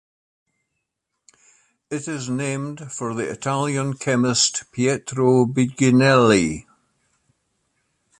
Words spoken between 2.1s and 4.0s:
named for the Italian